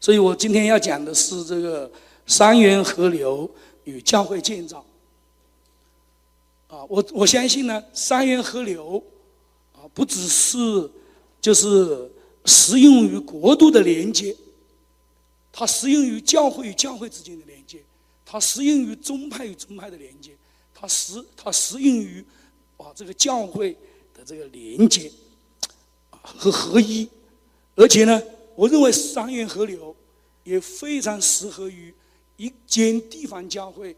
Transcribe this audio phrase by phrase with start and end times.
[0.00, 1.90] 所以我今天要讲的是这个
[2.26, 3.50] 三元河流
[3.84, 4.84] 与教会建造。
[6.68, 9.02] 啊，我我相信呢，三元河流
[9.72, 10.90] 啊，不只是
[11.40, 12.10] 就是
[12.44, 14.36] 适用于国度的连接，
[15.50, 17.82] 它适用于教会与教会之间的连接，
[18.26, 20.32] 它适用于宗派与宗派的连接，
[20.74, 22.22] 它适它适用于
[22.76, 23.72] 啊这个教会
[24.14, 25.10] 的这个连接
[26.20, 27.08] 和合一，
[27.76, 28.22] 而且呢，
[28.54, 29.87] 我认为三元河流
[30.48, 31.94] 也非常适合于
[32.38, 33.94] 一间地方教会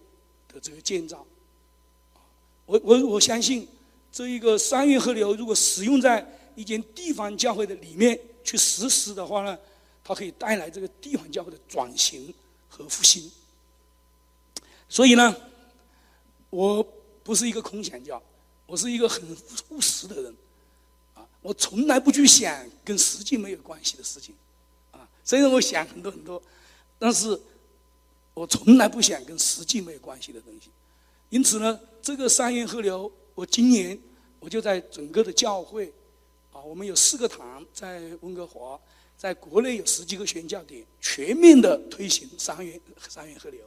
[0.53, 1.25] 的这个建造。
[2.67, 3.69] 我我我相信，
[4.11, 6.27] 这一个三元河流如果使用在
[6.57, 9.57] 一间地方教会的里面去实施的话呢，
[10.03, 12.35] 它可以带来这个地方教会的转型
[12.69, 13.31] 和复兴。
[14.89, 15.37] 所以呢，
[16.51, 16.83] 我
[17.23, 18.21] 不是一个空想家，
[18.67, 19.25] 我是一个很
[19.69, 20.37] 务实的人，
[21.15, 24.35] 啊，我从来不去想跟实际没有关系的事情，
[25.31, 26.43] 虽然我想很多很多，
[26.99, 27.41] 但是
[28.35, 30.71] 我从来不想跟实际没有关系的东西。
[31.29, 33.97] 因此呢，这个三元河流，我今年
[34.41, 35.87] 我就在整个的教会，
[36.53, 38.77] 啊，我们有四个堂在温哥华，
[39.17, 43.65] 在国内有十几个宣教点，全面的推行三元三元河流，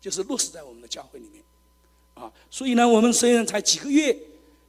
[0.00, 1.42] 就是落实在我们的教会里面，
[2.14, 4.16] 啊，所以呢，我们虽然才几个月，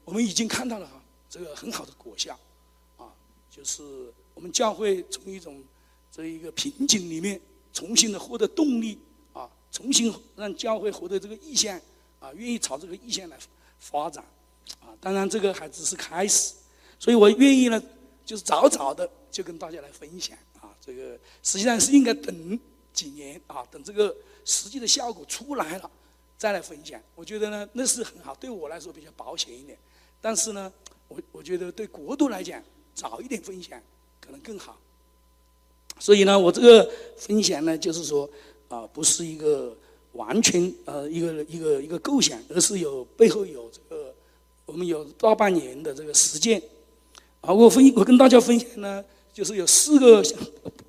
[0.03, 2.35] 我们已经看到了哈这个很好的果效，
[2.97, 3.13] 啊，
[3.51, 3.83] 就是
[4.33, 5.63] 我们教会从一种
[6.15, 7.41] 这一个瓶颈里面
[7.73, 8.99] 重新的获得动力，
[9.33, 11.81] 啊，重新让教会获得这个意向。
[12.19, 13.37] 啊，愿意朝这个意向来
[13.79, 14.23] 发展，
[14.79, 16.53] 啊，当然这个还只是开始，
[16.97, 17.83] 所以我愿意呢，
[18.23, 22.57] 就是早早的就跟大家来分享啊，这个实际上是应该等
[22.93, 25.91] 几年啊，等这个实际的效果出来了
[26.37, 26.97] 再来分享。
[27.13, 29.77] 我觉得呢，那是很好，对我来说比较保险一点。
[30.21, 30.71] 但是呢，
[31.09, 32.63] 我我觉得对国度来讲，
[32.95, 33.77] 早一点分享
[34.21, 34.79] 可能更好。
[35.99, 38.29] 所以呢，我这个分享呢，就是说
[38.69, 39.75] 啊，不是一个。
[40.13, 44.13] 完全呃一个一个一个构想，而是有背后有这个
[44.63, 46.61] 我们有大半年的这个实践
[47.41, 47.51] 啊。
[47.51, 49.03] 我分我跟大家分享呢，
[49.33, 50.23] 就是有四个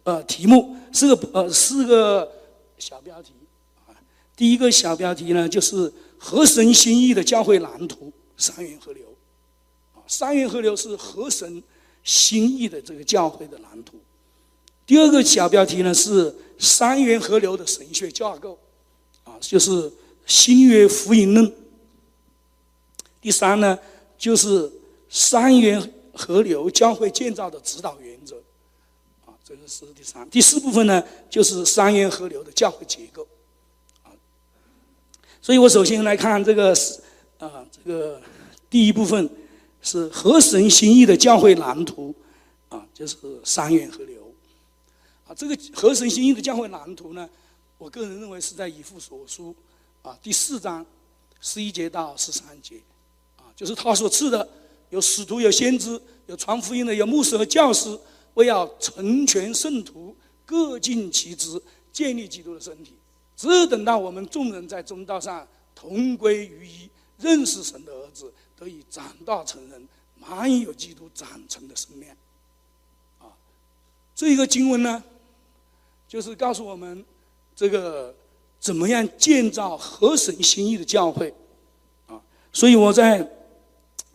[0.02, 2.30] 呃题目，四个呃四个
[2.76, 3.32] 小标题
[3.86, 3.96] 啊。
[4.36, 9.06] 第一个小标题呢，就是合神心意的教会蓝图——三元河流
[9.94, 10.04] 啊。
[10.06, 11.62] 三元河流是合神
[12.02, 13.96] 心意的这个教会的蓝图。
[14.86, 18.58] 第二个小标题呢，是三元河流的神学架构。
[19.24, 19.90] 啊就是
[20.26, 21.52] 新约福音论。
[23.20, 23.78] 第三呢，
[24.18, 24.70] 就是
[25.08, 28.36] 三元河流教会建造的指导原则，
[29.24, 30.28] 啊，这个是第三。
[30.28, 33.26] 第四部分呢，就是三元河流的教会结构，
[34.02, 34.12] 啊。
[35.40, 37.00] 所以我首先来看这个是
[37.38, 38.20] 啊，这个
[38.68, 39.28] 第一部分
[39.80, 42.14] 是合神心意的教会蓝图，
[42.68, 44.23] 啊，就是三元河流，
[45.36, 47.28] 这个合神心意的教会蓝图呢。
[47.76, 49.54] 我个人认为是在以父所书
[50.00, 50.86] 啊第四章
[51.40, 52.80] 十一节到十三节
[53.36, 54.48] 啊，就是他所赐的
[54.90, 57.98] 有使徒、有先知、有传福音的、有牧师和教师，
[58.34, 61.60] 为要成全圣徒，各尽其职，
[61.92, 62.94] 建立基督的身体。
[63.36, 69.88] 只有等到我们众人在中道上同归于一，认识神的儿子，得以长大成人，
[70.20, 72.16] 满有基督长成的身量。
[73.18, 73.34] 啊，
[74.14, 75.02] 这一个经文呢，
[76.14, 77.04] 就是告诉我们。
[77.56, 78.14] 这个
[78.58, 81.32] 怎么样建造合神心意的教会
[82.08, 82.20] 啊？
[82.52, 83.18] 所以我在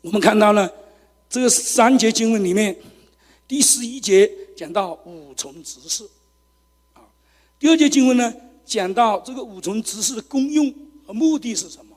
[0.02, 0.70] 我们看到呢，
[1.30, 2.78] 这个三节经文里面，
[3.48, 6.10] 第十一节讲到五重执事
[6.94, 7.04] 啊，
[7.58, 8.34] 第二节经文呢
[8.66, 10.74] 讲到这个五重执事的功用
[11.06, 11.96] 和目的是什么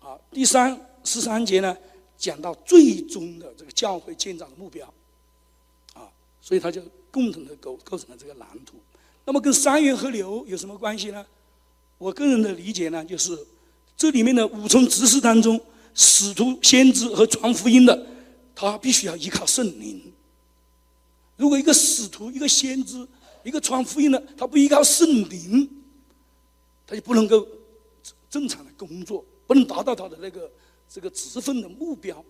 [0.00, 0.18] 啊？
[0.32, 1.76] 第三十三节呢
[2.18, 4.92] 讲到最终的这个教会建造的目标，
[6.44, 8.76] 所以它就共同的构构成了这个蓝图。
[9.24, 11.24] 那么跟三元河流有什么关系呢？
[11.96, 13.34] 我个人的理解呢，就是
[13.96, 15.58] 这里面的五重执事当中，
[15.94, 18.06] 使徒、先知和传福音的，
[18.54, 20.12] 他必须要依靠圣灵。
[21.38, 23.08] 如果一个使徒、一个先知、
[23.42, 25.66] 一个传福音的，他不依靠圣灵，
[26.86, 27.48] 他就不能够
[28.28, 30.50] 正常的工作，不能达到他的那个
[30.90, 32.22] 这个职分的目标。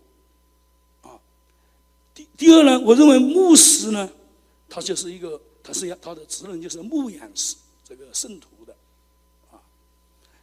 [2.14, 4.11] 第第二呢，我认为牧师呢，
[4.69, 5.40] 他就是一个。
[5.66, 7.32] 他是要他的职能就是牧养
[7.82, 8.76] 这个圣徒的，
[9.50, 9.56] 啊，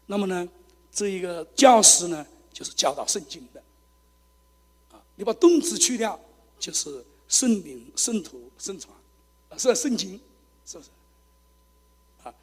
[0.07, 0.49] 那么呢，
[0.91, 3.61] 这一个教师呢就是教导圣经的，
[4.91, 6.19] 啊，你把动词去掉
[6.57, 8.91] 就是圣灵、圣徒、圣传，
[9.49, 10.19] 啊，是圣经，
[10.65, 10.89] 是不是？
[12.23, 12.33] 啊，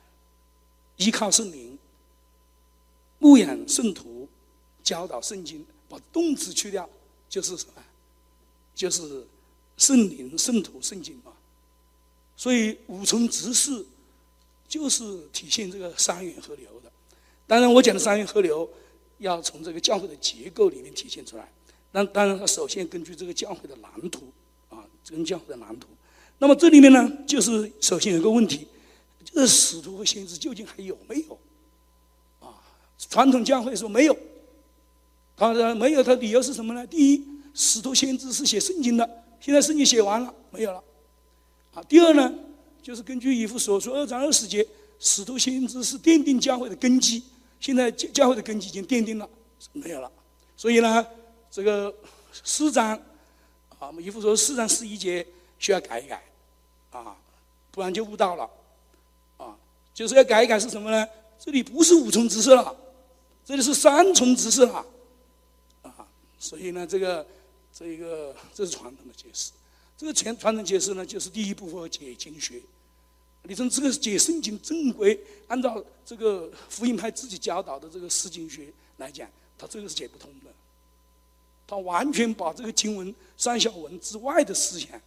[0.99, 1.77] 依靠圣灵，
[3.19, 4.29] 牧养圣徒，
[4.85, 6.89] 教导圣经，把动词去掉
[7.29, 7.83] 就是什么？
[8.79, 9.27] 就是
[9.77, 11.35] 圣灵、圣徒、圣经啊。
[12.37, 13.85] 所以五重执事
[14.69, 16.91] 就是体现这个三元合流的。
[17.45, 18.71] 当然，我讲的三元合流
[19.19, 21.51] 要从这个教会的结构里面体现出来。
[21.91, 24.33] 那当然，它首先根据这个教会的蓝图
[24.69, 25.89] 啊，跟教会的蓝图。
[26.39, 28.69] 那么这里面呢，就是首先有个问题，
[29.25, 31.37] 就是使徒和先知究竟还有没有？
[32.39, 32.55] 啊，
[33.11, 34.17] 传统教会说没有。
[35.37, 36.87] 他说没有，他理由是什么呢？
[36.87, 37.25] 第一，
[37.59, 40.81] 使徒先知是写圣经的，现在圣经写完了，没有了。
[41.75, 42.33] 啊，第二呢，
[42.81, 44.65] 就是根据以弗所说二章二十节，
[45.01, 47.21] 使徒先知是奠定教会的根基，
[47.59, 49.29] 现在教会的根基已经奠定了，
[49.73, 50.09] 没有了。
[50.57, 51.05] 所以呢，
[51.51, 51.93] 这个
[52.45, 52.93] 四章
[53.81, 55.27] 啊，我们以弗所四章十一节
[55.59, 56.23] 需要改一改，
[56.93, 57.17] 啊，
[57.73, 58.49] 不然就误导了。
[59.37, 59.57] 啊，
[59.93, 61.05] 就是要改一改是什么呢？
[61.41, 62.77] 这里不是五重执事了，
[63.45, 64.87] 这里是三重执事了。
[65.83, 66.07] 啊
[66.41, 67.27] 所以呢，这个
[67.73, 69.53] 这一个这是传统的解释。
[69.97, 72.61] 这个传传统解释呢，就是第一部分解经学。
[73.43, 80.51] 你从这个解圣经正规，按照这个福音派自己教导的这个释经学来讲，他这个是解不通的。
[81.67, 85.01] 他完全把这个经文三小文之外的思想，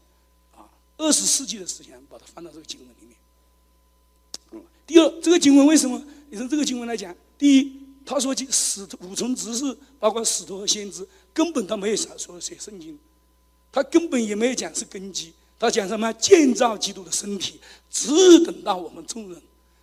[0.55, 3.17] 啊，二十世纪的思想，把它放到这个经文里面。
[4.51, 6.03] 嗯，第二，这个经文为什么？
[6.29, 7.80] 你从这个经文来讲，第一。
[8.05, 12.97] 他说起：“使徒五重执事，包括使徒和先知，根本他没有想说写圣经，
[13.71, 15.31] 他根本也没有讲是根基。
[15.59, 16.11] 他讲什么？
[16.13, 19.41] 建造基督的身体，只等到我们众人。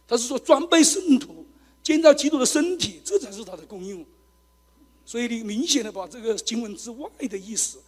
[0.08, 1.46] 他是说装备圣徒，
[1.82, 4.04] 建造基督的身体，这才是他的功用。
[5.06, 7.80] 所以你明显的把这个经文之外的意思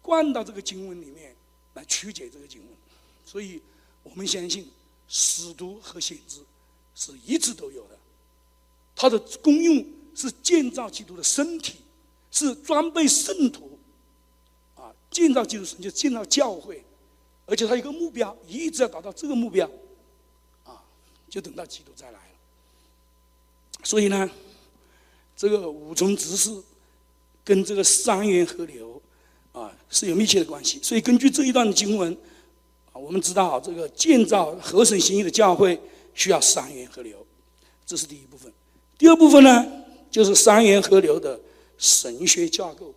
[0.00, 1.36] 灌到这个经文里面
[1.74, 2.70] 来曲解这个经文。
[3.24, 3.60] 所以
[4.02, 4.68] 我们相信
[5.06, 6.40] 使徒和先知
[6.94, 7.98] 是一直都有的。”
[9.00, 11.76] 它的功用是建造基督的身体，
[12.32, 13.78] 是装备圣徒，
[14.74, 16.84] 啊，建造基督身就建造教会，
[17.46, 19.70] 而且它有个目标，一直要达到这个目标，
[20.64, 20.82] 啊，
[21.30, 22.34] 就等到基督再来了。
[23.84, 24.28] 所以呢，
[25.36, 26.60] 这个五重执事
[27.44, 29.00] 跟这个三元合流
[29.52, 30.80] 啊是有密切的关系。
[30.82, 32.18] 所以根据这一段经文，
[32.92, 35.80] 我们知道这个建造合神心意的教会
[36.14, 37.24] 需要三元合流，
[37.86, 38.52] 这是第一部分。
[38.98, 39.64] 第二部分呢，
[40.10, 41.38] 就是三元合流的
[41.78, 42.92] 神学架构。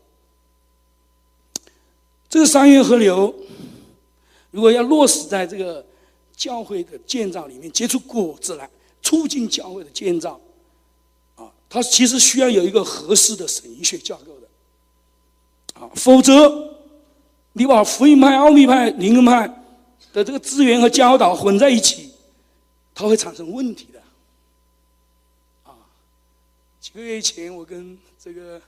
[2.28, 3.34] 这个三元合流，
[4.50, 5.86] 如果要落实在这个
[6.36, 8.68] 教会的建造里面，结出果子来，
[9.04, 10.42] 促进教会的建造，
[11.36, 16.74] 啊，它其实需要有一个合适的神学架构的，啊，否则
[17.54, 19.48] 你把福音派、奥秘派、灵恩派
[20.14, 22.10] 的这个资源和教导混在一起，
[22.96, 23.90] 它会产生问题。
[26.82, 28.60] 几个月前，我跟这个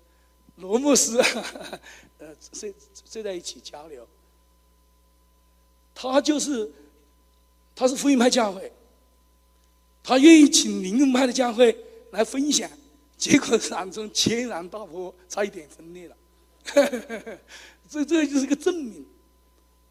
[0.57, 1.17] 罗牧师，
[2.19, 2.71] 呃，睡
[3.09, 4.07] 睡在一起交流。
[5.95, 6.71] 他就是，
[7.75, 8.71] 他是福音派教会，
[10.03, 11.75] 他愿意请灵恩派的教会
[12.11, 12.69] 来分享，
[13.17, 16.15] 结果当中天然大波，差一点分裂了。
[17.89, 19.03] 这这就是个证明。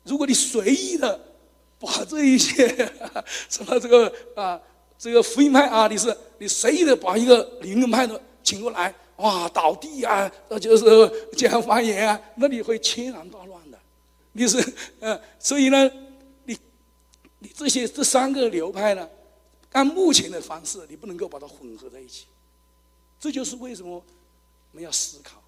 [0.05, 1.21] 如果你随意的
[1.81, 2.69] 把这一些
[3.51, 4.63] 什么这个啊。
[5.03, 10.85] 这个福音派啊，你是你随意的把一个灵恩派的请过来，哇，倒地啊，那就是
[11.37, 13.77] 这样发言啊，那你会牵然大乱的。
[14.31, 14.65] 你是
[15.01, 15.91] 呃，所以呢，
[16.45, 16.57] 你
[17.41, 19.09] 你这些这三个流派呢，
[19.73, 22.27] 按目前的方式，你不能够把它混合在一起。
[23.19, 24.05] 这就是为什么我
[24.71, 25.43] 们要思考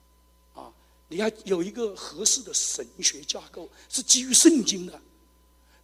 [0.61, 0.67] 啊，
[1.07, 5.01] 你要有一个合适的神学架构，是基于圣经的。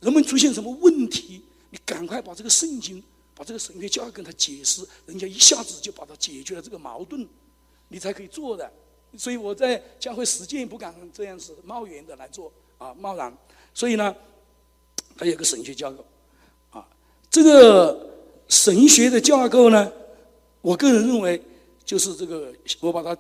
[0.01, 3.01] 人们出现什么问题，你赶快把这个圣经。
[3.41, 7.27] 把这个神学教跟他解释，人家一下子就把它解决了这个矛盾，
[7.89, 8.71] 你才可以做的。
[9.17, 13.35] 所以我在教会实践也不敢这样子冒然的来做啊，贸然。
[13.73, 14.15] 所以呢，
[15.17, 16.05] 他有个神学架构
[16.71, 16.87] 啊，
[17.31, 18.11] 这个
[18.47, 19.91] 神学的架构呢，
[20.61, 21.43] 我个人认为
[21.83, 23.17] 就是这个，我把它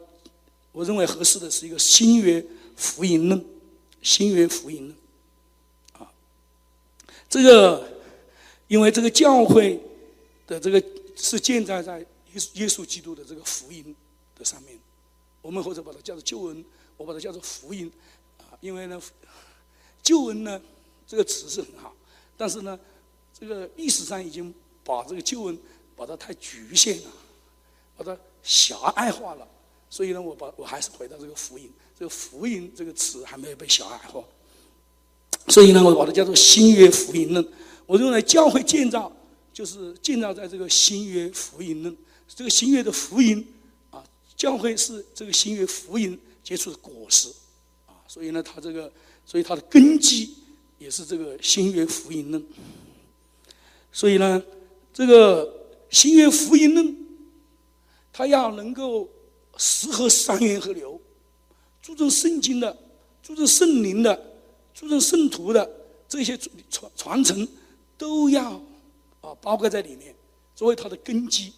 [0.72, 2.44] 我认为合适的是一个新约
[2.76, 3.42] 福音论，
[4.02, 4.82] 新约福音
[5.94, 6.12] 论啊，
[7.26, 7.88] 这个
[8.68, 9.80] 因为这个教会。
[10.50, 10.82] 的这个
[11.14, 13.94] 是建在在耶耶稣基督的这个福音
[14.36, 14.76] 的上面，
[15.40, 16.64] 我们或者把它叫做救恩，
[16.96, 17.88] 我把它叫做福音
[18.38, 19.00] 啊，因为呢，
[20.02, 20.60] 救恩呢
[21.06, 21.94] 这个词是很好，
[22.36, 22.76] 但是呢，
[23.32, 24.52] 这个历史上已经
[24.82, 25.56] 把这个救恩
[25.94, 27.10] 把它太局限了，
[27.96, 29.46] 把它狭隘化了，
[29.88, 34.24] 所以呢，我把我还是回到这个福音，这个福音这个词还没有被狭隘化，
[35.46, 37.48] 所以呢，我把它叫做新约福音论，
[37.86, 39.12] 我认为教会建造。
[39.60, 41.94] 就是建造在这个新约福音论，
[42.26, 43.46] 这个新约的福音
[43.90, 44.02] 啊，
[44.34, 47.28] 教会是这个新约福音结出的果实
[47.84, 48.90] 啊，所以呢，它这个，
[49.26, 50.34] 所以它的根基
[50.78, 52.42] 也是这个新约福音论。
[53.92, 54.42] 所以呢，
[54.94, 56.96] 这个新约福音论，
[58.14, 59.10] 它要能够
[59.58, 60.98] 适合三元河流，
[61.82, 62.74] 注重圣经的，
[63.22, 64.40] 注重圣灵的，
[64.72, 65.70] 注重圣徒的
[66.08, 66.34] 这些
[66.70, 67.46] 传传承，
[67.98, 68.58] 都要
[69.20, 70.14] 啊包括在里面，
[70.54, 71.52] 作为它的根基。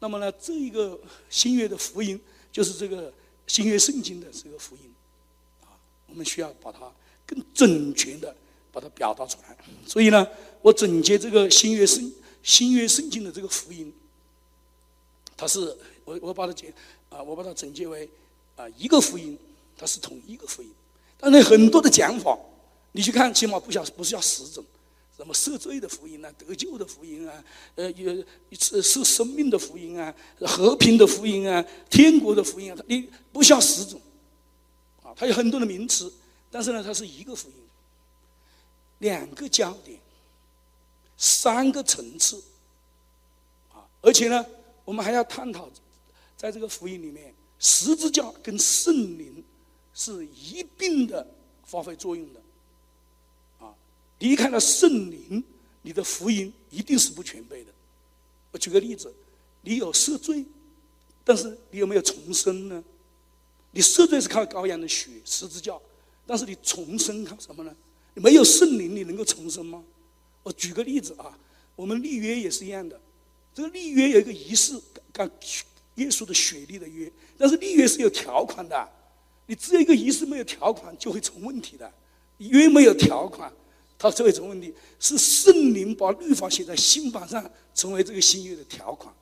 [0.00, 0.98] 那么呢，这一个
[1.28, 2.20] 新约的福音
[2.52, 3.12] 就是这个
[3.46, 4.94] 新约圣经的这个福音，
[5.62, 5.74] 啊，
[6.06, 6.92] 我们需要把它
[7.26, 8.34] 更准确的
[8.70, 9.56] 把它表达出来。
[9.86, 10.24] 所以呢，
[10.62, 12.12] 我总结这个新约圣
[12.44, 13.92] 新约圣经的这个福音，
[15.36, 16.72] 它是我我把它解
[17.08, 18.08] 啊，我把它总结为
[18.54, 19.36] 啊一个福音，
[19.76, 20.70] 它是同一个福音。
[21.18, 22.38] 但是很多的讲法，
[22.92, 24.64] 你去看，起码不晓不是要十种。
[25.18, 27.44] 什么赦罪的福音啊，得救的福音啊，
[27.74, 34.00] 呃，有是是生命的福音啊，和平的福音啊，天国的福音啊，你不下十种，
[35.02, 36.12] 啊，它有很多的名词，
[36.52, 37.56] 但是呢，它是一个福音，
[38.98, 39.98] 两个焦点，
[41.16, 42.40] 三个层次，
[43.72, 44.46] 啊，而且呢，
[44.84, 45.68] 我们还要探讨，
[46.36, 49.42] 在这个福音里面，十字架跟圣灵
[49.92, 51.26] 是一并的
[51.64, 52.40] 发挥作用的。
[54.18, 55.42] 离开了圣灵，
[55.82, 57.72] 你的福音一定是不全备的。
[58.50, 59.12] 我举个例子，
[59.62, 60.44] 你有赦罪，
[61.24, 62.82] 但是你有没有重生呢？
[63.70, 65.78] 你赦罪是靠羔羊的血、十字架，
[66.26, 67.76] 但是你重生靠什么呢？
[68.14, 69.84] 你没有圣灵，你能够重生吗？
[70.42, 71.38] 我举个例子啊，
[71.76, 72.98] 我们立约也是一样的，
[73.54, 74.80] 这个立约有一个仪式，
[75.12, 75.30] 干
[75.96, 78.88] 耶稣的血立的约，但是立约是有条款的，
[79.46, 81.92] 你只有一个仪式没有条款，就会成问题的。
[82.38, 83.52] 约没有条款。
[83.98, 89.12] 它这一种问题是圣灵把律法写在心板上，成为这个新约的条款。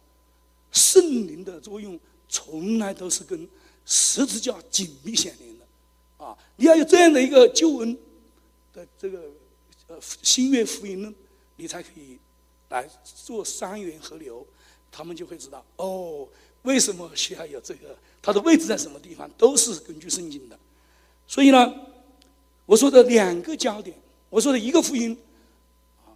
[0.70, 3.48] 圣灵的作用从来都是跟
[3.86, 5.64] 十字架紧密相连的，
[6.22, 7.96] 啊，你要有这样的一个救恩
[8.74, 9.30] 的这个
[9.86, 11.14] 呃新约福音论，
[11.56, 12.18] 你才可以
[12.68, 14.46] 来做三元河流，
[14.92, 16.28] 他们就会知道哦，
[16.64, 20.58] 为什么需要有这个，它的位置在什么地方，都是根据圣经的。
[21.26, 21.74] 所以呢，
[22.66, 23.96] 我说的两个焦点。
[24.36, 25.16] 我说的一个福音，
[26.04, 26.12] 啊，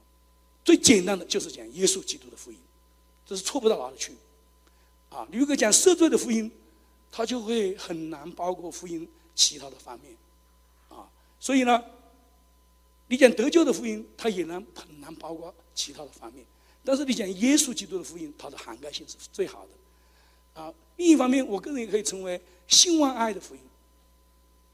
[0.63, 2.59] 最简单的就是讲耶稣基督的福音，
[3.25, 4.13] 这是错不到哪里去，
[5.09, 6.53] 啊，你如果讲赦罪的福音，
[7.11, 10.15] 它就会很难包括福音其他的方面，
[10.91, 11.09] 啊，
[11.39, 11.83] 所以呢，
[13.09, 16.45] 你讲得救的福音，它也能很难包括其他的方面，
[16.85, 23.61] 但是你讲耶稣基督的福音，它的涵盖性是最好的，啊，另一方面，我个人也可以成为兴旺爱的福音，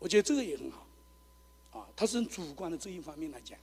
[0.01, 0.85] 我觉得这个也很好。
[1.77, 3.59] 啊，它是从主观的这一方面来讲，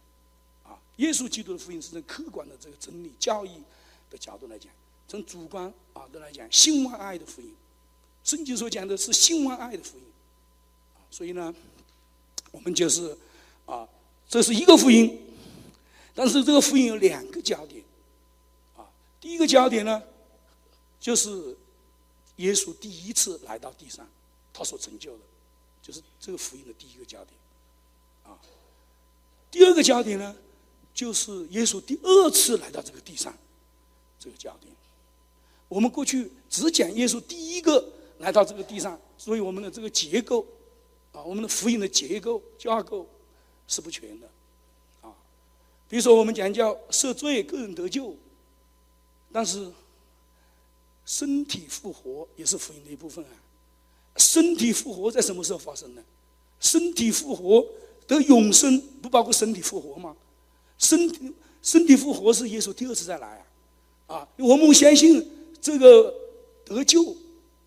[0.64, 3.64] 啊，耶稣基督的福音是从客观的这个真理教义
[4.12, 4.72] 的角度来讲，
[5.08, 7.56] 从主观啊的来讲，兴旺爱的福音，
[8.24, 10.04] 圣经所讲的是兴旺爱的福音，
[11.10, 11.52] 所以呢，
[12.52, 13.18] 我们就是
[13.66, 13.90] 啊，
[14.30, 15.20] 这是一个福音，
[16.14, 17.84] 但是这个福音有两个焦点，
[18.78, 18.86] 啊，
[19.20, 20.04] 第一个焦点呢，
[21.00, 21.58] 就是
[22.36, 24.08] 耶稣第一次来到地上，
[24.54, 25.24] 他所成就的，
[25.82, 27.43] 就是这个福音的第一个焦点。
[28.24, 28.40] 啊，
[29.52, 30.36] 第二个焦点呢，
[30.94, 33.36] 就是耶稣第二次来到这个地上，
[34.20, 34.74] 这个焦点。
[35.68, 40.46] 我们过去只讲耶稣第一个来到这个地上，所以我们的这个结构，
[41.12, 43.08] 啊，我们的福音的结构架构
[43.68, 44.30] 是不全的，
[45.02, 45.14] 啊，
[45.90, 48.16] 比如说我们讲叫赦罪、个人得救，
[49.32, 49.72] 但是
[51.06, 53.32] 身体复活也是福音的一部分啊。
[54.18, 56.04] 身体复活在什么时候发生呢？
[56.60, 57.66] 身体复活。
[58.08, 60.16] 得永生不包括身体复活吗？
[60.78, 63.46] 身体身体复活是耶稣第二次再来
[64.08, 64.18] 啊！
[64.18, 65.26] 啊，我们相信
[65.62, 66.14] 这个
[66.66, 67.16] 得救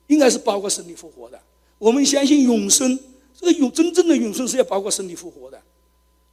[0.09, 1.41] 应该是包括身体复活的。
[1.79, 2.99] 我们相信永生，
[3.35, 5.57] 这个永真正的永生是要包括身体复活的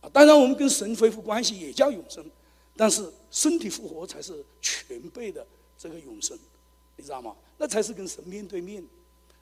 [0.01, 0.10] 啊！
[0.12, 2.25] 当然，我们跟神恢复关系也叫永生，
[2.75, 5.45] 但是身体复活才是全备的
[5.77, 6.38] 这个永生，
[6.98, 7.36] 你知道吗？
[7.57, 8.83] 那才是跟神面对面。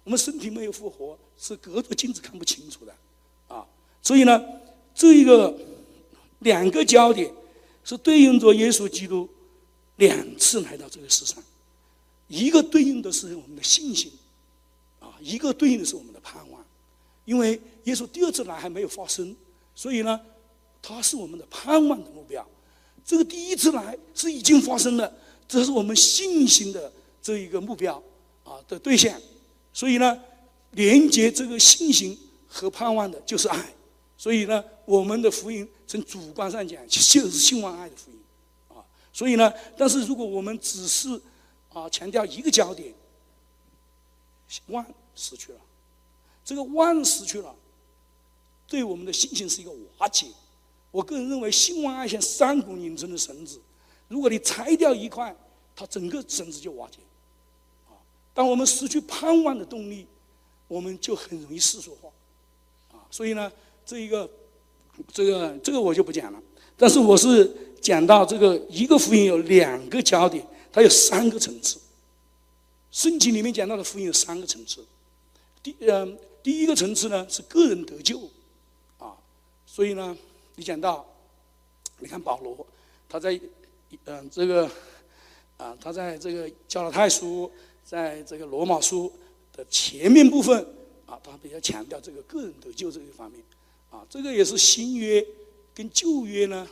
[0.03, 2.95] 我们身体没有复活，是隔着镜子看不清楚的！
[4.01, 4.43] 所以呢，
[4.96, 5.55] 这一个
[6.39, 7.31] 两个焦点
[7.84, 9.29] 是对应着耶稣基督
[9.98, 11.41] 两次来到这个世上，
[12.27, 14.12] 一个对应的是我们的信心，
[15.00, 16.65] 啊，一个对应的是我们的盼望。
[17.25, 19.36] 因为耶稣第二次来还没有发生，
[19.75, 20.20] 所以呢，
[20.81, 22.46] 他是我们的盼望的目标。
[23.05, 25.13] 这个第一次来是已经发生了，
[25.48, 26.91] 这是我们信心的
[27.22, 28.01] 这一个目标
[28.43, 29.20] 啊的对象。
[29.72, 30.20] 所以呢，
[30.72, 32.17] 连接这个信心
[32.48, 33.74] 和盼望的就是爱。
[34.21, 38.19] 所以呢，我们的福音从主观上讲就是信万爱的福音，
[38.69, 41.19] 啊，所以呢，但是如果我们只是
[41.73, 42.93] 啊强调一个焦点，
[44.67, 44.85] 万
[45.15, 45.59] 失去了，
[46.45, 47.55] 这个万失去了，
[48.67, 50.27] 对我们的信心是一个瓦解。
[50.91, 53.59] 我个人认为，信万爱像山谷拧成的绳子，
[54.07, 55.35] 如果你拆掉一块，
[55.75, 56.99] 它整个绳子就瓦解。
[57.89, 57.97] 啊，
[58.35, 60.05] 当我们失去盼望的动力，
[60.67, 62.09] 我们就很容易世俗化。
[62.95, 63.51] 啊，所以呢，
[63.91, 64.29] 这一个，
[65.12, 66.41] 这个这个我就不讲了。
[66.77, 71.77] 但是我是讲到这个一个福音有两个焦点，它有三个层次。
[72.89, 74.86] 圣经里面讲到的福音有三个层次。
[75.62, 78.17] 第嗯，第一个层次呢是个人得救，
[78.98, 79.12] 啊，
[79.65, 80.17] 所以呢，
[80.55, 81.05] 你讲到，
[82.00, 82.65] 你看保罗，
[83.10, 83.38] 他在
[84.05, 84.71] 嗯这个
[85.57, 87.51] 啊，他在这个加拉太书，
[87.83, 89.12] 在这个罗马书
[89.51, 90.65] 的前面部分
[91.05, 93.43] 啊，他比较强调这个个人得救这一方面，
[93.91, 95.24] 啊，这个也是新约
[95.75, 96.67] 跟旧约呢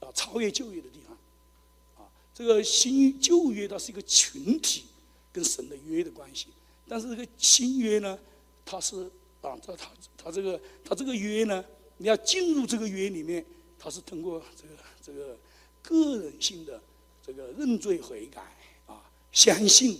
[0.00, 4.86] 啊超越旧约的地方，啊，这个新旧约它是一个群体
[5.32, 6.48] 跟神的约的关系。
[6.88, 8.18] 但是这个新约呢，
[8.66, 9.04] 它是
[9.40, 11.64] 啊，它它它这个它这个约呢，
[11.98, 13.44] 你要进入这个约里面，
[13.78, 15.38] 它是通过这个这个
[15.82, 16.82] 个人性的
[17.24, 18.42] 这个认罪悔改
[18.86, 19.02] 啊，
[19.32, 19.98] 相信、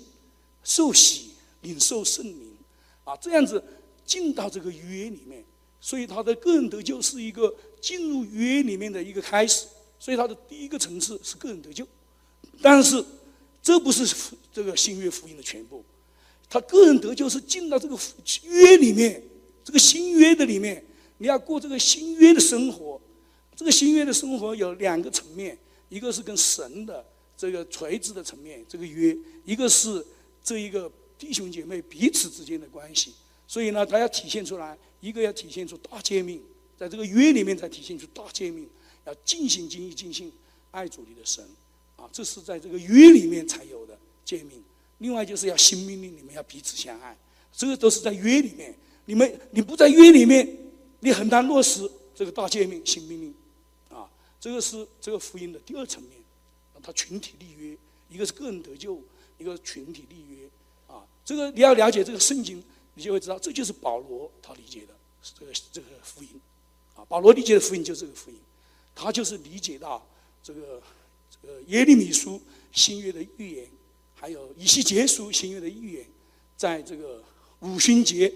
[0.62, 2.56] 受洗、领受圣灵
[3.04, 3.62] 啊，这样子
[4.04, 5.42] 进到这个约里面，
[5.84, 9.66] 所以他的个人得救是一个进入约里面的一个开始，
[9.98, 11.86] 所以他的第一个层次是个人得救，
[12.62, 13.04] 但是
[13.62, 14.16] 这不是
[14.50, 15.84] 这个新约福音的全部。
[16.48, 17.98] 他个人得救是进到这个
[18.44, 19.22] 约里面，
[19.62, 20.82] 这个新约的里面，
[21.18, 22.98] 你要过这个新约的生活。
[23.54, 25.58] 这个新约的生活有两个层面，
[25.90, 27.04] 一个是跟神的
[27.36, 29.14] 这个垂直的层面，这个约；
[29.44, 30.02] 一个是
[30.42, 33.12] 这一个弟兄姐妹彼此之间的关系。
[33.54, 36.42] 所以呢，他要体现出来，一个要体现出大诫命，
[36.76, 38.68] 在这个约里面才体现出大诫命，
[39.04, 40.32] 要尽心尽意尽心
[40.72, 41.46] 爱主你的神
[41.96, 44.60] 啊，这是在这个约里面才有的诫命。
[44.98, 47.16] 另外就是要新命令，你们要彼此相爱，
[47.52, 48.74] 这个都是在约里面。
[49.04, 50.58] 你们你不在约里面，
[50.98, 53.34] 你很难落实这个大诫命、新命令，
[53.88, 56.12] 啊，这个是这个福音的第二层面，
[56.82, 57.76] 它群体立约，
[58.10, 59.00] 一个是个人得救，
[59.38, 60.48] 一个群体立约，
[60.92, 62.60] 啊，这个你要了解这个圣经，
[62.94, 66.28] 你就会知道，这就是保罗他理解的这个这个福音，
[66.96, 68.36] 啊，保罗理解的福音就是这个福音，
[68.94, 70.06] 他就是理解到
[70.42, 70.82] 这个
[71.30, 72.40] 这个耶利米书
[72.72, 73.68] 新约的预言。
[74.16, 76.06] 还有以西结书新约的预言，
[76.56, 77.22] 在这个
[77.60, 78.32] 五旬节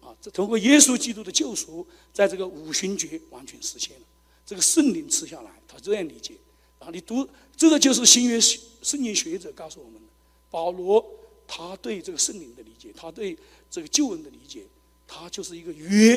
[0.00, 4.06] 啊，这通过耶稣基督的救赎，在这个五旬节完全实现了。
[4.44, 6.34] 这个圣灵吃下来，他这样理解。
[6.80, 10.08] 啊，你读这个就是新约圣经学者告诉我们的。
[10.50, 11.04] 保罗
[11.48, 13.36] 他对这个圣灵的理解，他对
[13.68, 14.64] 这个救恩的理解，
[15.08, 16.14] 他就是一个约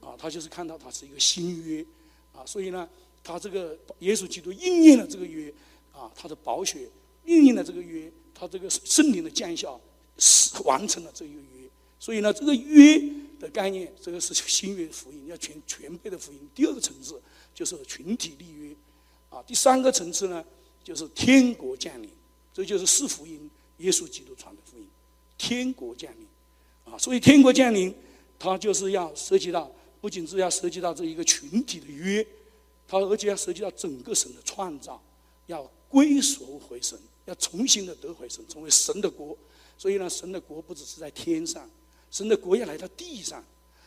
[0.00, 1.84] 啊，他就是看到他是一个新约
[2.32, 2.88] 啊，所以呢，
[3.24, 5.52] 他这个耶稣基督应验了这个约
[5.92, 6.88] 啊，他的宝血
[7.24, 8.12] 应验了这个约。
[8.38, 9.74] 他这个圣灵的降下
[10.18, 13.02] 是完成了这一个约，所以呢，这个约
[13.40, 16.38] 的概念，这个是新约福音，要全全备的福音。
[16.54, 17.18] 第二个层次
[17.54, 18.76] 就是群体立约，
[19.30, 20.44] 啊，第三个层次呢
[20.84, 22.10] 就是天国降临，
[22.52, 24.86] 这就是四福音，耶稣基督传的福音，
[25.36, 26.26] 天国降临，
[26.84, 27.94] 啊，所以天国降临，
[28.38, 32.26] 它就是要涉及到，不仅是要涉及到这一个群体的约，
[32.88, 35.02] 它而且要涉及到整个神的创造，
[35.46, 36.98] 要归属回神。
[37.26, 39.36] 要重新的得回神，成为神的国。
[39.76, 41.68] 所以呢，神的国不只是在天上，
[42.08, 43.44] 神的国要来到地上。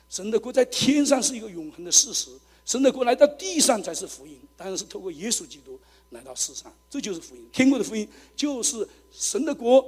[0.10, 2.32] 神的国在天上是一个永恒的事实，
[2.70, 4.40] 神的国来到地上才是福音。
[4.56, 5.80] 当然是透过耶稣基督
[6.12, 7.44] 来到世上，这就是福音。
[7.52, 9.84] 天国的福音就是神的国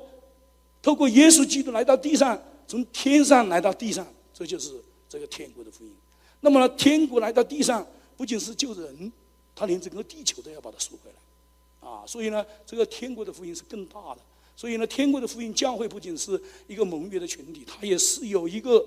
[0.82, 5.94] 透过耶稣基督来到地上，从天上来到地上，这就是这个天国的福音。
[6.39, 7.86] 那么呢，天国来到地上，
[8.17, 9.12] 不仅是救人，
[9.56, 11.88] 他连整个地球都要把它赎回来。
[11.88, 14.22] 啊，所以呢，这个天国的福音是更大的。
[14.56, 18.84] 所以呢，天国的福音教会不仅是一个盟约的群体，它也是有一个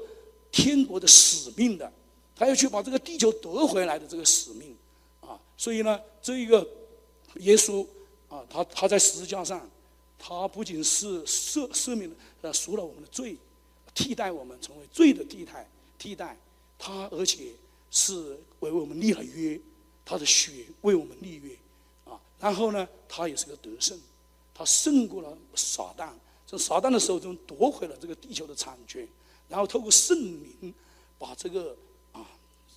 [0.50, 1.92] 天国的使命的，
[2.36, 4.76] 他要去把这个地球得回来的这个使命。
[5.20, 6.68] 啊，所以呢，这一个
[7.36, 7.86] 耶稣
[8.28, 9.68] 啊，他他在十字架上，
[10.18, 13.36] 他不仅是赦赦免了呃赎了我们的罪，
[13.94, 15.68] 替代我们成为罪的替代
[15.98, 16.36] 替代，
[16.78, 17.52] 他而且
[17.90, 19.58] 是为我们立了约，
[20.04, 21.56] 他的血为我们立约。
[22.04, 23.98] 啊然后呢，他也是个得胜，
[24.52, 26.10] 他胜过了撒旦，
[26.46, 29.08] 从撒旦的手中夺回了这个地球的产权，
[29.48, 30.74] 然后透过圣灵
[31.18, 31.74] 把这个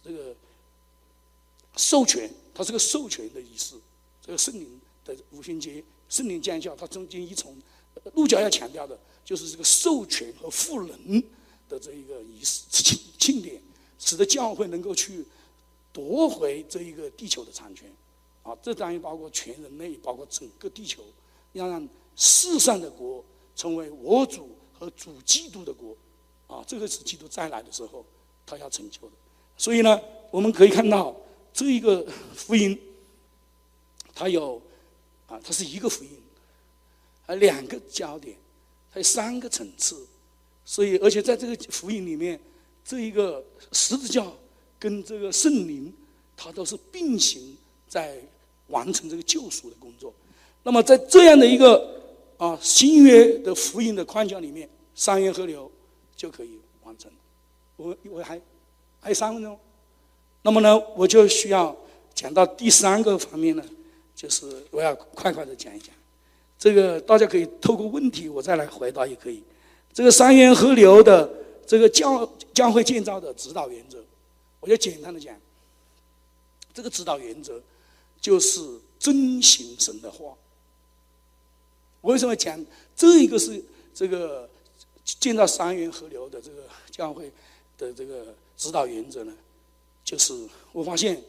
[0.08, 0.34] 这个
[1.76, 3.76] 授权，它是个授权的仪式，
[4.26, 7.54] 这个圣灵的五旬节，圣灵降下，它中间一重，
[8.13, 11.22] 路教要强调的就是这个授权和赋能
[11.67, 13.62] 的这一个仪式庆庆典，
[14.00, 15.26] 使得教会能够去
[15.91, 17.91] 夺回这一个地球的产权。
[18.43, 21.04] 啊，这当然包括全人类，包括整个地球，
[21.52, 23.22] 要让世上的国
[23.58, 25.93] 成为我主和主基督的国，
[26.48, 28.06] 啊，这个是基督再来的时候
[28.46, 29.12] 他要成就的。
[29.58, 31.15] 所以呢，我们可以看到
[31.52, 32.80] 这一个福音，
[34.13, 34.62] 它有
[35.26, 36.12] 啊，它是一个福音，
[37.26, 38.38] 啊两个焦点，
[38.93, 40.06] 它有三个层次，
[40.63, 42.39] 所以而且在这个福音里面，
[42.86, 44.26] 这一个十字架
[44.78, 45.91] 跟这个圣灵，
[46.36, 48.17] 它都是并行在
[48.67, 50.13] 完成这个救赎的工作。
[50.63, 52.00] 那么在这样的一个
[52.38, 55.72] 啊新约的福音的框架里面，三元合流
[56.15, 57.12] 就可以完成。
[57.78, 58.39] 我我还
[58.99, 59.57] 还有三分钟，
[60.41, 61.75] 那么呢，我就需要
[62.13, 63.63] 讲到第三个方面呢，
[64.15, 65.95] 就是我要快快的讲一讲。
[66.60, 69.43] 这个大家可以透过问题我再来回答也可以。
[69.93, 71.29] 这个三元合流的
[71.65, 74.03] 这个教教会建造的指导原则，
[74.60, 75.36] 我就简单的讲。
[76.73, 77.62] 这个指导原则
[78.19, 78.62] 就是
[78.99, 80.33] 遵行神的话。
[82.01, 82.63] 我为什么讲
[82.95, 84.49] 这一个是这个
[85.03, 87.31] 建造三元合流的这个教会
[87.77, 89.34] 的这个指导原则呢？
[90.04, 90.34] 就是
[90.72, 91.22] 我发现，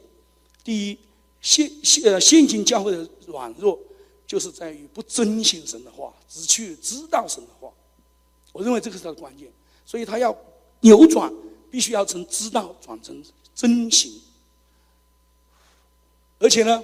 [0.65, 0.99] 第一，
[1.41, 3.79] 现现呃现今教会的软弱，
[4.27, 7.73] 就是在于不遵循神的话，只去知道神的话。
[8.53, 9.53] 我认为这个是它的关键，
[9.85, 10.37] 所以他要
[10.81, 11.33] 扭转，
[11.71, 13.23] 必须要从知道转成
[13.55, 14.21] 遵行。
[16.39, 16.83] 而且呢，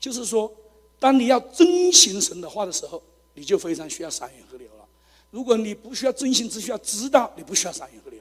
[0.00, 0.52] 就是说，
[0.98, 3.02] 当你要遵循神的话的时候，
[3.34, 4.86] 你就非常需要三元合流了。
[5.30, 8.15] 如果你不需要遵行，只需要知道，你不需要三元合流。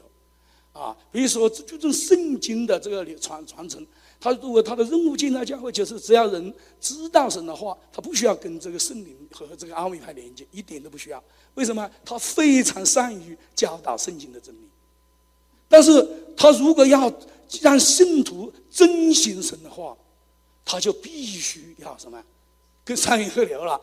[0.75, 3.87] 啊，比如说，就这圣经的这个传传承，
[4.19, 11.23] 他如果他的任务进到教会，就是只要人知道神的话，他不需要跟这个圣灵和这个阿米派连接，一点都不需要。
[11.53, 11.89] 为什么？
[12.03, 14.67] 他非常善于教导圣经的真理。
[15.69, 17.09] 但是他如果要
[17.61, 19.95] 让信徒真行神的话，
[20.65, 22.21] 他就必须要什么？
[22.83, 23.79] 跟上元合流了。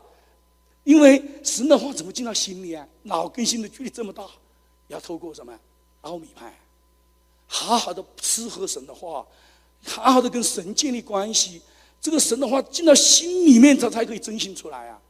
[0.84, 2.86] 因为神的话怎么进到心里啊？
[3.04, 4.28] 脑跟心的距离这么大，
[4.88, 5.58] 要透过什么？
[6.02, 6.54] 奥米派。
[7.54, 9.26] 好好的吃喝神的话，
[9.84, 11.60] 好好的跟神建立关系。
[12.00, 15.00] 这个神的话进到心里面，他才可以真心出来啊！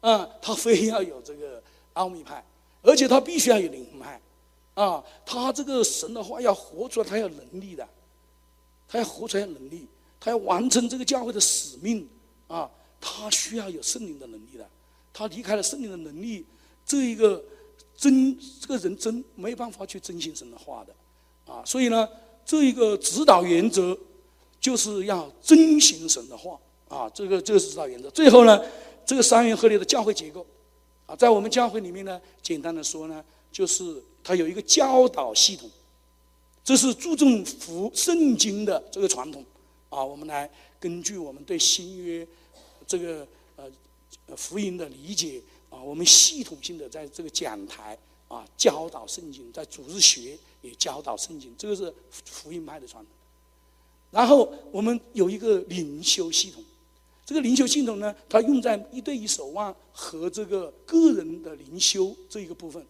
[0.00, 1.62] 啊，他非要有这个
[1.92, 2.44] 奥秘派，
[2.82, 4.20] 而且他必须要有灵魂派
[4.74, 5.02] 啊！
[5.24, 7.88] 他这个神的话要活出来，他要能力的，
[8.88, 9.86] 他要活出来能力，
[10.18, 12.08] 他要完成这个教会的使命
[12.48, 12.68] 啊！
[13.00, 14.68] 他需要有圣灵的能力的。
[15.12, 16.44] 他离开了圣灵的能力，
[16.84, 17.42] 这一个
[17.96, 20.92] 真这个人真没办法去真心神的话的。
[21.46, 22.08] 啊，所以呢，
[22.44, 23.96] 这一个指导原则
[24.60, 28.08] 就是要遵行神的话啊，这个这个指导原则。
[28.10, 28.62] 最后呢，
[29.04, 30.46] 这个三元合流的教会结构
[31.06, 35.68] 啊，在我们教会里面呢，简单的说呢，就是它有一个教导系统，
[36.62, 39.44] 这是注重福圣经的这个传统
[39.88, 40.04] 啊。
[40.04, 42.26] 我们来根据我们对新约
[42.86, 43.26] 这个
[43.56, 43.64] 呃
[44.36, 47.98] 福音的理解啊，我们系统性的在这个讲台
[48.32, 50.38] 啊教导圣经，在主日学。
[50.62, 53.12] 也教导圣经，这个是福音派的传统。
[54.12, 56.62] 然后我们有一个灵修系统，
[57.26, 62.80] 这个灵修系统呢，它用在一对一守望和这个个人的灵修这一个部分，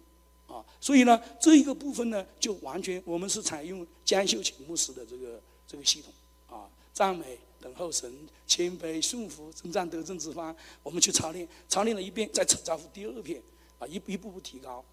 [0.46, 6.12] 啊，所以呢，这一个部分呢，就完全我们是采用江秀琴牧师的这个这个系统，
[6.54, 8.12] 啊，赞美、等候神、
[8.46, 13.42] 谦卑、顺服、征战得胜之方，我们去操练，操练了一遍，再招呼第二遍，
[13.78, 14.84] 啊，一一步步提高。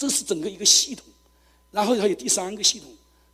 [0.00, 1.04] 这是整个一个系统，
[1.70, 2.90] 然后还有第三个系统，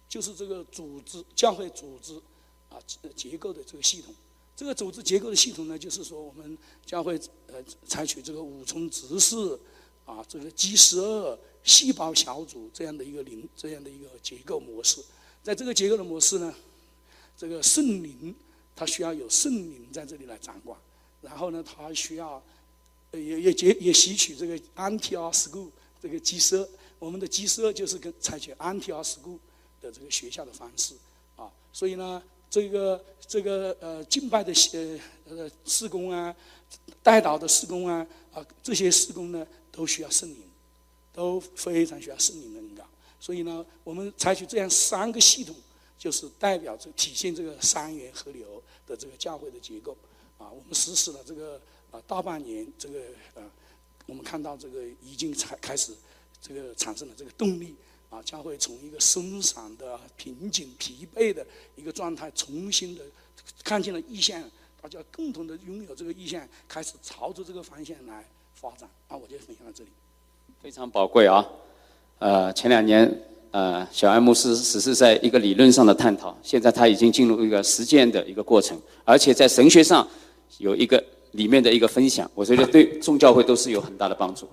[0.09, 2.21] 就是这个组织教会组织
[2.69, 2.77] 啊
[3.15, 4.13] 结构的这个系统。
[4.57, 9.37] 这个组织结构的系统呢，就是说我们教会呃采取这个五重执事
[10.05, 15.01] 啊，这个 G 十二细胞小组这样的一个灵这样的一个结构模式。
[15.45, 16.53] 在这个结构的模式呢，
[17.39, 18.35] 这个圣灵
[18.75, 20.77] 它需要有圣灵在这里来掌管，
[21.23, 22.43] 然后呢，它需要
[23.13, 25.71] 也也结也吸取这个 anti School。
[26.07, 26.69] 这个基社，
[27.01, 29.41] 我们的基社就是跟采取 anti o School
[29.81, 30.95] 的这个学校的方式
[31.35, 36.33] 啊，所以呢，这个这个呃敬拜的呃呃施工啊，
[37.03, 40.45] 带导的施工啊啊这些施工呢都需要圣灵，
[41.13, 42.85] 都非常需要圣灵的领导。
[43.19, 45.57] 所以呢，我们采取这样三个系统，
[45.99, 49.97] 就是代表着体现这个三元合流的这个教会的结构
[50.39, 50.49] 啊。
[50.49, 53.01] 我们实施了这个啊大半年，这个
[53.35, 53.43] 呃。
[54.07, 55.93] 我们看到这个已经才开始，
[56.41, 57.75] 这个产生了这个动力
[58.09, 63.03] 啊，将会从一个松散的瓶颈、疲惫的一个状态，重新的
[63.65, 64.41] 看见了意向，
[64.81, 68.89] 大家共同的拥有这个意向，开始朝着这个方向来发展。
[69.09, 69.91] 啊，我就分享到这里。
[70.63, 71.45] 非常宝贵啊！
[72.21, 80.09] 呃，前两年呃，小艾牧师只是在一个理论上的探讨，现在他已经进入一个实践的一个过程，而且在神学上
[80.59, 81.05] 有一个。
[81.37, 84.49] 里面的一个分享，我觉得对众教会都是有很大的帮助。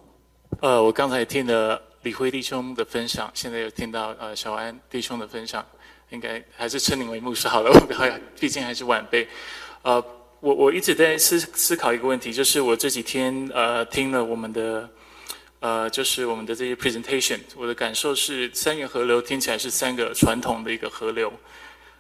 [0.60, 5.65] 呃，我刚才听了李辉弟兄的分享，现在又听到呃小安弟兄的分享，
[6.12, 9.28] 应该还是称你为牧师好了，我毕竟还是晚辈。
[9.82, 10.04] 呃，
[10.39, 14.89] 我我一直在思思考一个问题，就是我这几天呃听了我们的
[15.60, 21.32] 呃就是我们的这些 presentation，我的感受是三元河流听起来是三个传统的一个河流，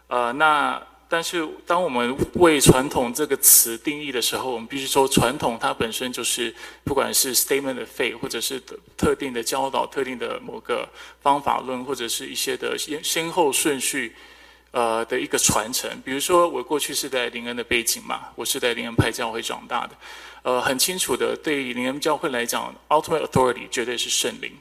[0.07, 0.81] 呃那
[1.13, 6.51] 但是当我们为传统这个词定义的时候，我们必须说传统它本身就是
[6.83, 8.59] 不管是 statement of faith 或者是
[8.97, 10.89] 特定的教导、特定的某个
[11.21, 14.15] 方法论或者是一些的先先后顺序。
[14.71, 19.95] 呃的一个传承，比如说我过去是在林恩的背景嘛，我是在林恩派教会长大的，
[20.41, 24.51] 呃，很清楚的，对于林恩教会来讲，ultimate authority 绝对是圣灵。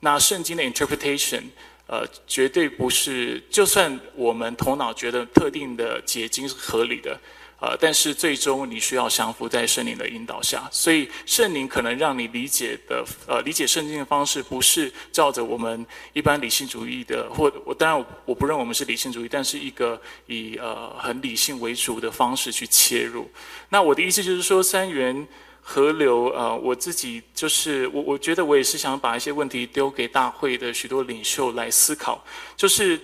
[0.00, 1.44] 那圣经的 interpretation，
[1.86, 7.18] 呃，绝对不是，就算我们头脑觉得特定的结晶是合理的。
[7.58, 23.26] 呃，但是最终你需要降服在圣灵的引导下，所以圣灵可能让你理解的，呃，理解圣经的方式不是照着我们一般理性主义的，或我当然我不认为我们是理性主义，但是一个以呃很理性为主的方式去切入。
[23.70, 25.26] 那我的意思就是说，三元
[25.68, 32.24] 河流，呃，我自己就是我我觉得我也是想把一些问题丢给大会的许多领袖来思考，
[32.56, 32.98] 就是。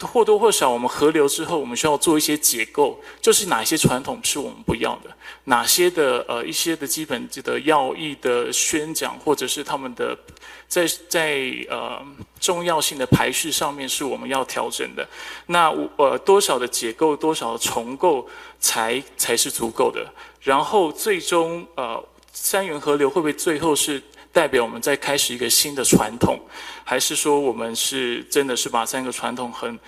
[0.00, 5.08] 或多或少，我们河流之后，我们需要做一些结构，就是哪些传统是我们不要的，
[5.44, 10.18] 哪些的呃一些的基本的要义的宣讲，或者是他们的
[10.66, 12.04] 在在呃
[12.40, 15.08] 重要性的排序上面是我们要调整的。
[15.46, 20.12] 那我呃多少的结构，多少的重构才才是足够的？
[20.44, 22.00] 然后最终呃
[22.32, 24.00] 三元河流会不会最后是？
[24.34, 26.40] 代表我们在开始一个新的传统，
[26.82, 29.78] 还是说我们是真的是把三个传统很，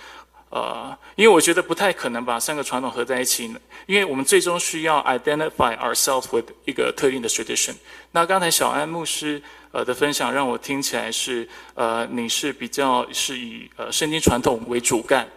[0.49, 7.73] 呃，因为我觉得不太可能把三个传统合在一起呢，因为我们最终需要 identify ourselves with 一个特定的 tradition。
[8.11, 9.41] 那刚才小安牧师
[9.73, 15.27] 呃的分享让我听起来是，呃，你是比较是以呃圣经传统为主干，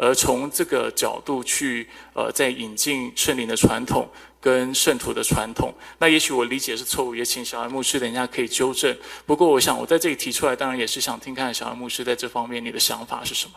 [0.00, 4.08] 而从这个角度去呃在引进圣灵的传统。
[4.42, 8.96] 跟圣徒的传统，那也许我理解是错误，也请小安牧师等一下可以纠正。
[9.26, 13.52] 不过，我想我在这里提出来，当然也是想听看小安牧师在这方面你的想法是什么。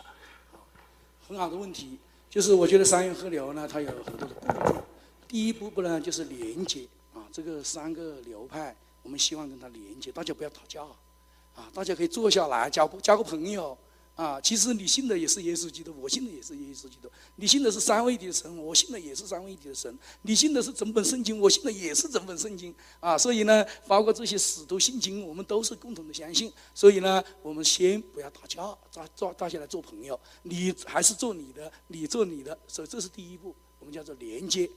[1.26, 1.96] 很好的问题，
[2.28, 4.84] 就是我觉得三元河流呢，它有很多的步骤。
[5.26, 6.80] 第一步步呢，就是连接
[7.14, 10.82] 啊，这个三个流派，我们希望跟它连接，大家不要打架
[11.54, 13.74] 啊，大家可以坐下来交交个朋友。
[14.14, 17.10] 啊，其实你信的也是耶稣基督，我信的也是耶稣基督。
[17.34, 19.92] 你信的是三位一体的神，我信的也是三位一体的神。
[20.22, 22.72] 你信的是整本圣经，我信的也是整本圣经。
[23.00, 26.52] 啊，所以呢，包括这些使徒信经，我们都是共同的相信。
[26.72, 28.62] 所以呢，我们先不要打架，
[28.94, 30.18] 大做大家来做朋友。
[30.44, 34.70] 你还是做你的，你做你的，所以这是第一步，我们叫做连接。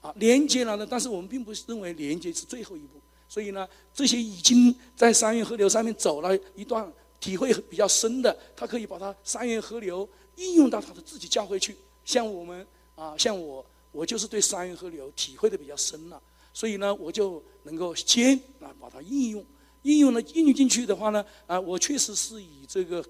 [0.00, 3.00] 啊，连接了呢，但是我们并不是认为连接是最后一步。
[3.28, 6.92] 所以呢，这些已经在三月河流上面走了一段。
[7.22, 11.76] 体会比较深的，他可以把它三元河流应用到他的自己教会去。
[12.04, 16.20] 像我们啊，像我，我就是对三元河流体会的比较深了，
[16.52, 19.46] 所以呢，我就能够先啊把它应用，
[19.82, 23.04] 应用了应用进去的话呢，啊，我确实是以这个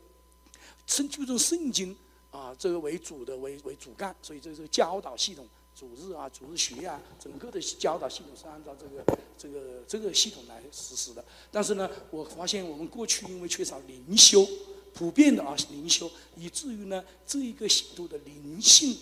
[0.86, 1.96] 圣注重圣经
[2.30, 5.48] 啊这个为主的为为主干，所以这是教导系统。
[5.82, 11.24] 主日啊，主日学啊，整个的教导系统是按照这个、这个、这个系统来实施的。
[11.50, 14.46] 但是呢，我发现我们过去因为缺少灵修，
[14.94, 18.96] 普遍的啊灵修，以至于呢这一个信徒的灵性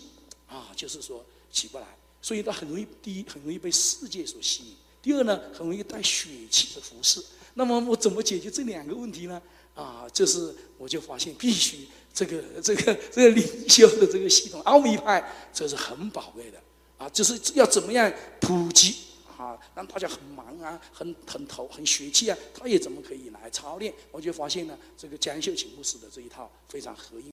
[0.49, 1.87] 啊，就是说起不来，
[2.23, 7.23] 所以他很容易第一很容易被世界所吸引，第二呢很容易带血气的服饰。
[7.53, 9.43] 那么我怎么解决这两个问题呢？
[9.75, 11.87] 啊，就是我就发现必须。
[12.13, 16.61] 这个这个这个灵修的这个系统，奥秘派这是很宝贵的
[17.01, 18.95] 啊，就是要怎么样普及
[19.39, 23.91] 啊，让大家很忙啊，很很头很血气啊，他也怎么可以来操练？
[24.11, 27.31] 我就发现呢，这个江秀琴牧师的这一套非常合意。